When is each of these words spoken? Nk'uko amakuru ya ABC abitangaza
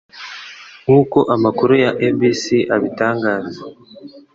Nk'uko 0.83 1.19
amakuru 1.35 1.73
ya 1.83 1.91
ABC 2.05 2.43
abitangaza 2.75 3.61